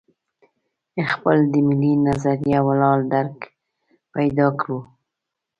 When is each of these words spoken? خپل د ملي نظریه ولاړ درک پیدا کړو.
خپل 1.11 1.37
د 1.51 1.53
ملي 1.67 1.93
نظریه 2.07 2.59
ولاړ 2.67 2.97
درک 3.13 3.37
پیدا 4.13 4.47
کړو. 4.59 4.79